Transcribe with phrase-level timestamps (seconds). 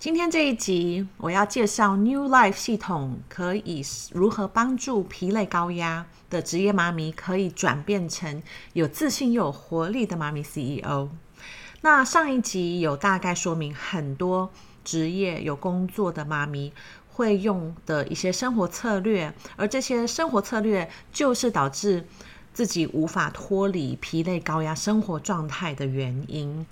[0.00, 8.40] 今天这一集，我要介绍 New Life 系统可以如何帮助疲累高压的职业妈咪，可以转变成
[8.74, 11.08] 有自信又有活力的妈咪 CEO。
[11.80, 14.52] 那上一集有大概说明很多
[14.84, 16.72] 职业有工作的妈咪
[17.08, 22.06] 会用的一些生活策略，而这些生活策略就是导致
[22.54, 26.64] 自己无法脱离疲累高压生活状态的原因。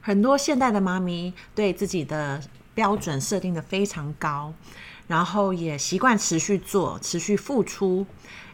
[0.00, 2.42] 很多现代的妈咪对自己的
[2.74, 4.52] 标准设定得非常高，
[5.06, 8.06] 然后也习惯持续做、持续付出，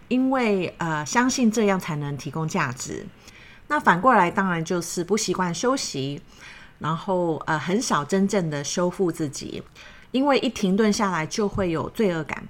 [0.09, 3.07] 因为呃相信这样才能提供价值。
[3.69, 6.21] 那反过来当然就是不习惯休息，
[6.81, 9.62] 然后呃很少真正的修复自己，
[10.11, 12.47] 因为一停顿下来就会有罪恶感。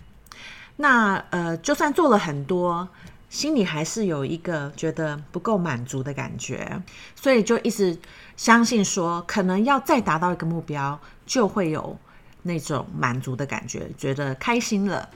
[0.77, 2.89] 那呃就算做了很多，
[3.29, 6.83] 心里还是有一个觉得不够满足的感觉，
[7.15, 7.99] 所以就一直
[8.37, 10.99] 相信说，可能要再达到一个目标，
[11.31, 11.97] 就会有
[12.43, 15.09] 那种满足的感觉，觉得开心了。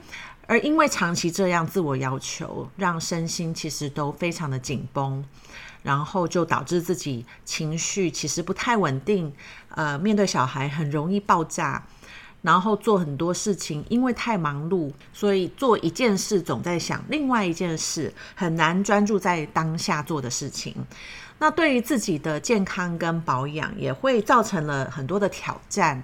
[0.47, 5.21] 而因为长期这样自我要求，让身心其实都非常的紧绷，
[5.83, 9.33] 然后就导致自己情绪其实不太稳定，
[9.71, 11.83] 呃，面对小孩很容易爆炸。
[12.41, 20.75] 然后做很多事情，因为太忙碌，所以做一件事总在想另外一件事，很难专注在当下做的事情。
[21.37, 26.01] 那对于自己的健康跟保养，也会造成了很多的挑战，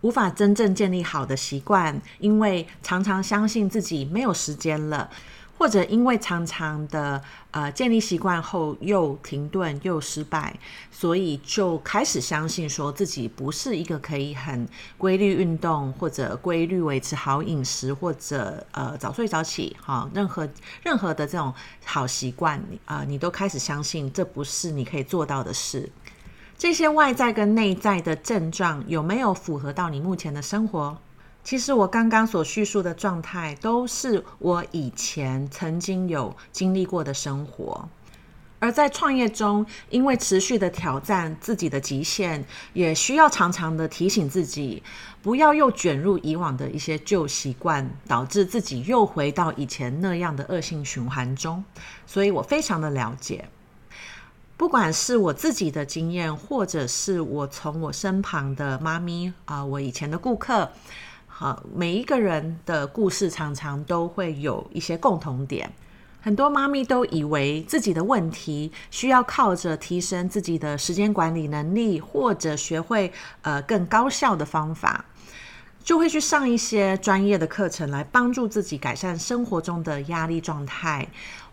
[0.00, 5.10] 无法真正建立好的习惯，因为常常相信自己没有时间了。
[5.60, 10.58] 或者因为常常的呃建立习惯后又停顿又失败，
[10.90, 20.48] 所以就开始相信说自己不是一个可以很规律运动或者规律维持好饮食或者呃早睡早起哈，任何
[20.82, 21.52] 任何的这种
[21.84, 25.90] 好习惯啊，你都开始相信这不是你可以做到的事。
[26.56, 30.96] 这些外在跟内在的症状有没有符合到你目前的生活？
[31.42, 37.88] 其实我刚刚所叙述的状态，都是我以前曾经有经历过的生活。
[38.58, 44.82] 而在创业中，因为持续的挑战自己的极限，也需要常常的提醒自己，
[45.22, 51.64] 不要又卷入以往的一些旧习惯，导致自己又回到以前那样的恶性循环中。
[52.06, 53.48] 所以我非常的了解，
[54.58, 60.70] 不管是我自己的经验，或者是我从我身旁的妈咪啊，我以前的顾客。
[61.40, 65.72] 啊，每一个人的故事常常都会有一些共同点。
[66.20, 75.06] 很多妈咪都以为自己的问题需要靠着提升自己的时间管理能力，或者学会呃更高效的方法，
[75.82, 81.08] 就会去上一些专业的课程来帮助自己改善生活中的压力状态，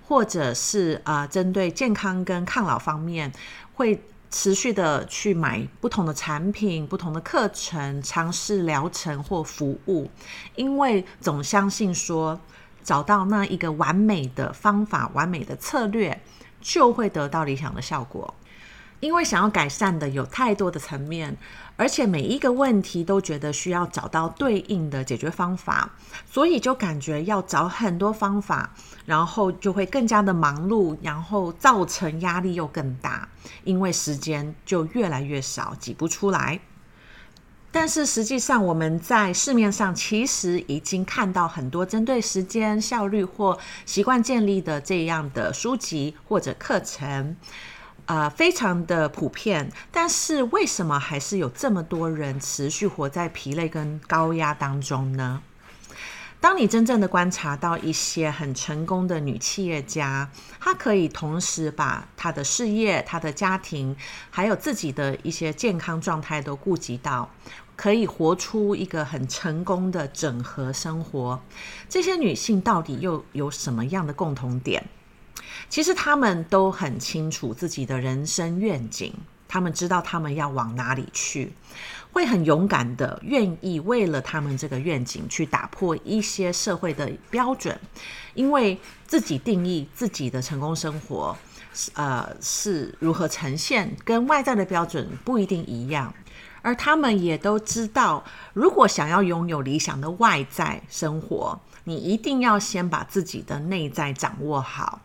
[0.06, 3.32] 或者是呃针对健康跟抗老方面
[3.76, 4.04] 会。
[4.30, 10.10] 持续的去买不同的产品、不同的课程，尝试疗程或服务，
[10.56, 12.40] 因为总相信说，
[12.84, 16.22] 找到那一个完美的方法、完美的策略，
[16.60, 18.34] 就会得到理想的效果。
[19.00, 21.38] 因为想要改善的有太多的层面，
[21.76, 25.92] 而且每一个问题都觉得需要找到对应的解决方法，
[26.26, 28.74] 所以就感觉要找很多方法，
[29.06, 33.30] 然后就会更加的忙碌，然后造成压力又更大，
[33.64, 36.60] 因为时间就越来越少，挤不出来。
[37.70, 47.36] 但是实际上，我们在市面上其实已经看到很多针对时间效率或习惯建立的这样的书籍或者课程。
[48.08, 55.42] 呃，非常的普遍，但是为什么还是有这么多人持续活在疲累跟高压当中呢？
[56.40, 63.94] 当你真正的观察到一些很成功的女企业家，她可以同时把她的事业、她的家庭，
[64.30, 67.30] 还有自己的一些健康状态都顾及到，
[67.76, 71.42] 可以活出一个很成功的整合生活。
[71.90, 74.88] 这些女性到底又有什么样的共同点？
[75.70, 79.14] 其实他们都很清楚自己的人生愿景，
[79.48, 81.54] 他们知道他们要往哪里去，
[82.12, 87.80] 会很勇敢的愿意为了他们这个愿景去打破一些社会的标准，
[88.34, 91.38] 因为自己定义自己的成功生活，
[91.94, 96.14] 呃，是如何呈现，跟外在的标准不一定一样。
[96.64, 98.22] 而他们也都知道，
[98.54, 101.58] 如果想要拥有理想的外在生活，
[101.88, 105.00] 你一定要先把自己的内在掌握好。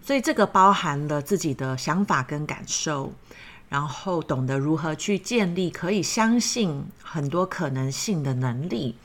[0.00, 3.12] 所以这个包含了自己的想法跟感受，
[3.68, 8.96] 然后懂得如何去建立可以相信很多可能性的能力，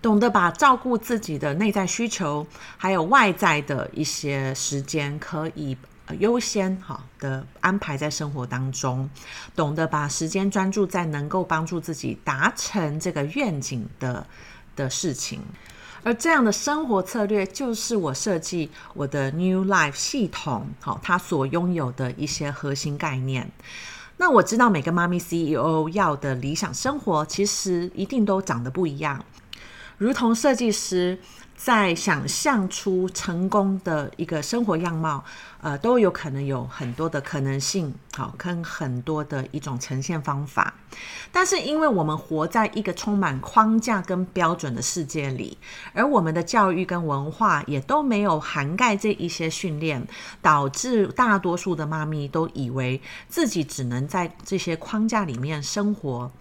[0.00, 2.46] 懂得把照顾自己的内在需求，
[2.78, 5.76] 还有外在的一些时间可以
[6.18, 9.08] 优先好的安排在生活当中，
[9.54, 14.26] 懂得把时间专注在能够帮助自己达成这个愿景的
[14.74, 15.40] 的事情。
[16.02, 23.50] 而这样的生活策略，就是我设计我的 New Life 系统，好，它所拥有的一些核心概念。
[24.16, 29.24] 那我知道每个妈咪 CEO 要的理想生活，其实一定都长得不一样，
[29.98, 31.18] 如同设计师。
[31.62, 35.22] 在想象出成功的一个生活样貌，
[35.60, 40.72] 呃，都有可能有很多的可能性，好，跟很多的一种呈现方法。
[41.30, 45.58] 但是，因为我们活在一个充满框架跟标准的世界里，
[45.92, 50.02] 而我们的教育跟文化也都没有涵盖这一些训练，
[50.40, 56.32] 导致大多数的妈咪都以为自己只能在这些框架里面生活。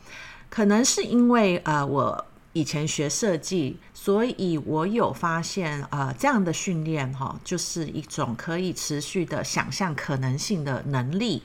[0.50, 2.26] 可能是因为，呃，我。
[2.54, 11.44] 以前学设计，所以我有发现，呃，这样的训练哈、就是一种可以持续的想象可能性的能力，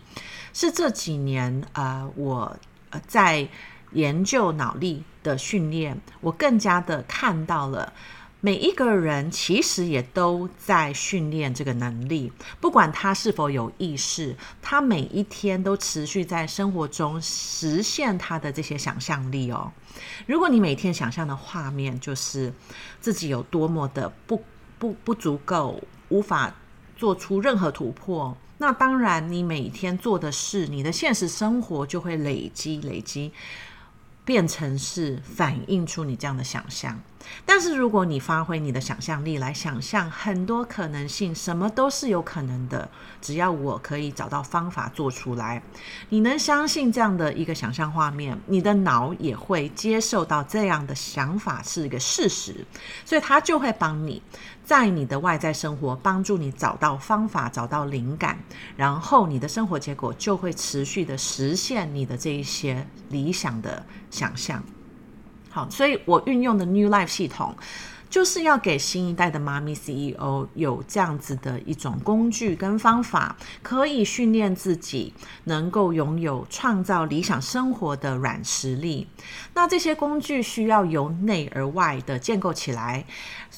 [0.52, 2.56] 是这几年呃，我
[3.06, 3.46] 在
[3.92, 7.92] 研究脑力的训练，我更加的看到了。
[8.44, 12.30] 每一个人其实也都在训练这个能力，
[12.60, 19.72] 不管他是否有意识，他每一天都持续在生活中实现他的这些想象力哦。
[20.26, 22.52] 如果你每天想象的画面就是
[23.00, 24.44] 自己有多么的不
[24.78, 26.54] 不不足够，无法
[26.98, 33.32] 做出任何突破，那当然你每天做的事，你的现实生活就会累积累积，
[34.22, 37.00] 变成是反映出你这样的想象。
[37.46, 42.88] 但是，如果你发挥你的想象力来想象很多可能性，什么都是有可能的。
[43.20, 45.62] 只要我可以找到方法做出来，
[46.08, 52.66] 你能相信这样的一个想象画面，你的脑也会接受到这样的想法是一个事实，
[53.04, 54.22] 所以它就会帮你
[54.64, 58.38] 在你的外在生活帮助你找到方法、找到灵感，
[58.76, 64.62] 然后你的生活结果就会持续的实现你的这一些理想的想象。
[65.54, 67.54] 好，所以我运用的 New Life 系统，
[68.10, 75.14] 就是要给新一代的妈咪 CEO 有这样子的一种工具跟方法，可以训练自己
[75.44, 79.06] 能够拥有创造理想生活的软实力。
[79.54, 83.04] 那这些工具需要由内而外的建构起来。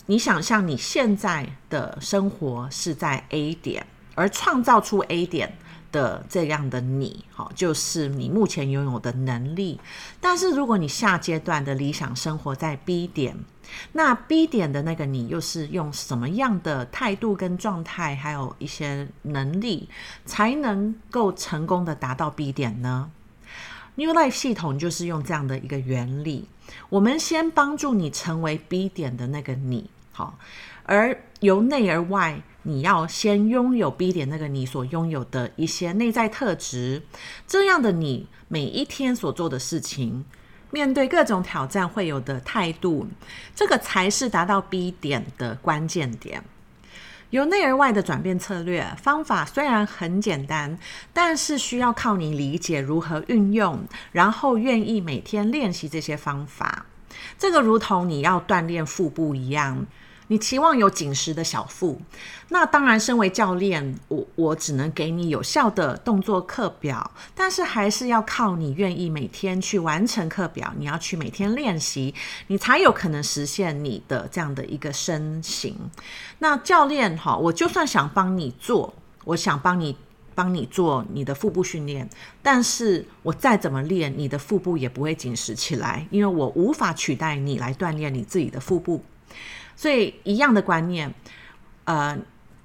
[0.04, 5.56] 你想象你现在的生活是在 A 点，而创造出 A 点。
[5.96, 9.80] 的这样的你，好，就是你目前拥有的能力。
[10.20, 13.34] 但是，如果你下阶段的理想生活在 B 点，
[13.92, 19.88] 那 B 点的那个你又是用什么样的态度跟状态，还有一些能力，
[20.26, 23.10] 才能够成功的达到 B 点呢
[23.94, 26.46] ？New Life 系统就是用这样的一个原理，
[26.90, 30.38] 我们先帮助你成为 B 点的那个你，好，
[30.84, 32.40] 而由内而外。
[32.62, 37.02] 你要先拥有 B 点那个你所拥有的一些内在特质，
[37.46, 40.24] 这样的你每一天所做的事情，
[40.72, 43.06] 面对各种挑战会有的态度，
[43.54, 46.42] 这个才是达到 B 点的关键点。
[47.30, 50.76] 由内而外的转变策略方法虽然很简单，
[51.12, 56.86] 但是需要靠你理解如何运用，然后愿意每天练习这些方法。
[57.38, 59.86] 这个如同你要锻炼腹部一样。
[60.28, 62.00] 你期望有紧实的小腹，
[62.48, 72.12] 那当然，身为教练，我我只能给你有效的动作课表，但是还是要靠你愿意每天去完成课表，你要去每天练习，
[72.48, 75.76] 你才有可能实现你的这样的一个身形。
[76.40, 78.92] 那教练哈，我就算想帮你做，
[79.24, 79.96] 我想帮你
[80.34, 82.08] 帮你做你的腹部训练，
[82.42, 89.02] 但是我再怎么练，你的腹部也不会紧实起来，因为我无法取代你来锻炼你自己的腹部。
[89.76, 91.14] 所以，一样的观念，
[91.84, 92.18] 呃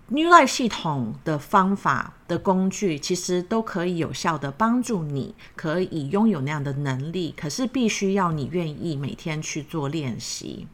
[0.08, 7.34] ，New Life 系统的方法的工具，其实都可以有效的帮助你，可以拥有那样的能力。
[7.38, 10.68] 可是，必须要你愿意每天去做练习。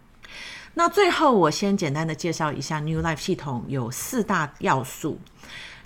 [0.75, 5.20] 那最后，我先简单的介绍一下 New Life 系统有四大要素。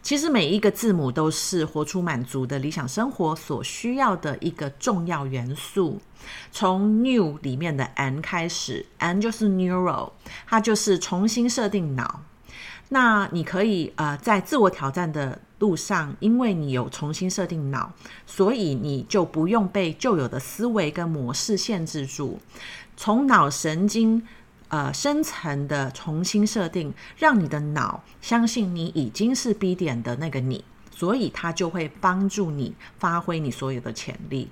[0.01, 5.99] 其实每一个字母都是活出满足的理想生活所需要的一个重要元素。
[6.51, 10.11] 从 New 里面的 N 开始，N 就是 Neural，
[10.47, 12.21] 它就是重新设定脑。
[12.89, 17.93] 那你可以呃在自我挑战的路上，因为你有重新设定脑，
[18.25, 22.39] 所以你就不用被旧有的思维跟模式限制住。
[22.97, 24.21] 从脑神经
[24.71, 34.49] 呃深层的重新设定，让你的脑相信你已经是 B 点的那个你，所以它就会帮助你发挥你所有的潜力。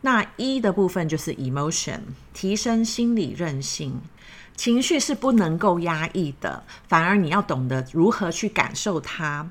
[0.00, 2.00] 那一的部分就是 emotion，
[2.32, 4.00] 提升心理韧性。
[4.54, 9.48] 情绪是不能够压抑的，反而你要懂得如何去感受它。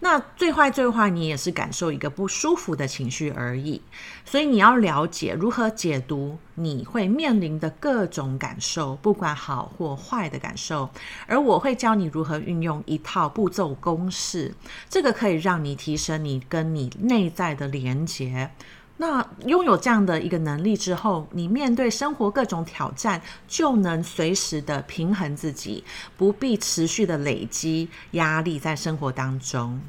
[0.00, 3.80] 那最坏最坏，你也是感受一个不舒服的情绪而已。
[4.24, 10.90] 所以你要了解如何解读你会面临的各种感受，不管好或坏的感受。
[11.28, 14.52] 而我会教你如何运用一套步骤公式，
[14.90, 18.50] 这个可以让你提升你跟你内在的连结。
[18.98, 25.84] 那拥有这样的一个能力之后，你面对生活各种挑战，就能随时的平衡自己，
[26.16, 29.80] 不必持续的累积压力在生活当中。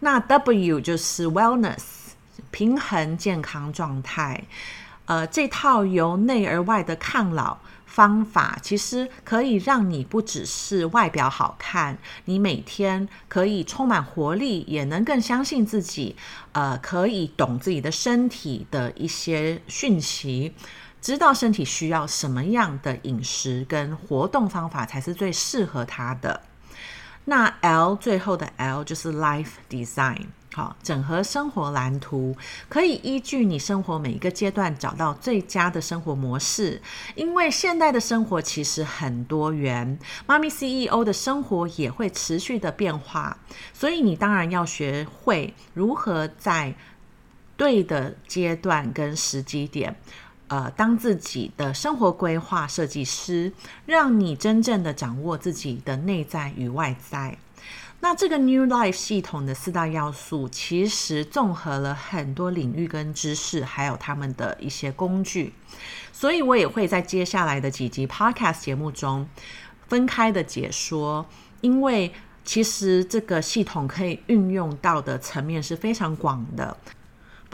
[0.00, 1.82] 那 W 就是 Wellness，
[2.50, 4.44] 平衡健康状态。
[5.06, 7.58] 呃，这套由内而外的抗老
[7.94, 16.16] 方法，其实可以让你不只是外表好看，你每天可以充满活力，也能更相信自己。
[16.50, 20.52] 呃，可以懂自己的身体的一些讯息，
[21.00, 26.40] 知道身体需要什么样的饮食跟活动方法才是最适合他的。
[27.26, 30.26] 那 L 最后的 L 就是 Life Design。
[30.54, 32.36] 好，整合生活蓝图，
[32.68, 36.80] 可以依据你生活每一个阶段找到最佳的生活模式。
[37.16, 43.36] 因为现代的生活其实很多元，妈咪 CEO 的生活也会持续的变化，
[43.72, 46.72] 所以你当然要学会如何在
[47.56, 49.96] 对的阶段跟时机点，
[50.46, 53.52] 呃，当自己的生活规划设计师，
[53.86, 57.36] 让你真正的掌握自己的内在与外在。
[58.04, 65.54] 那这个 New Life 系统的四大要素，其实综合了很多领域跟知识，还有他们的一些工具，
[66.12, 69.26] 所以我也会在接下来的几集 Podcast 节目中
[69.88, 71.24] 分开的解说，
[71.62, 72.12] 因为
[72.44, 76.76] 其实这个系统可以运用到的层面是非常广的。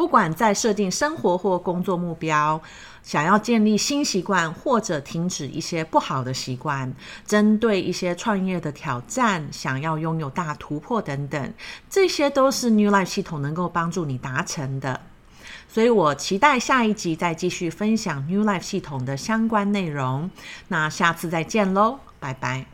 [0.01, 2.59] 不管在设定生活或工作目标，
[3.03, 6.91] 想要建立新习惯或者停止一些不好的习惯，
[7.27, 11.53] 针对一些创业的挑战，想要拥有大突破等等，
[11.91, 14.99] 这些都是 New Life 系统能够帮助你达成的。
[15.69, 20.31] 所以我期待下一集再继续分享 New Life 系统的相关内容。
[20.69, 22.65] 那下次再见喽，拜拜。